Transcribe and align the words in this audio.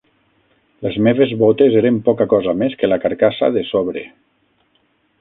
Les 0.85 0.97
meves 1.07 1.33
botes 1.41 1.77
eren 1.83 2.01
poca 2.09 2.29
cosa 2.33 2.57
més 2.65 2.79
que 2.81 2.93
la 2.93 3.01
carcassa 3.07 3.55
de 3.59 3.67
sobre 3.75 4.07